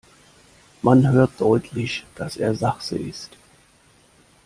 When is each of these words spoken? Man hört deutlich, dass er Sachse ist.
Man 0.81 1.11
hört 1.11 1.39
deutlich, 1.39 2.07
dass 2.15 2.35
er 2.35 2.55
Sachse 2.55 2.97
ist. 2.97 3.37